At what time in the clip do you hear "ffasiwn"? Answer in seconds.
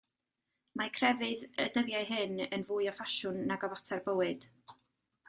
3.01-3.39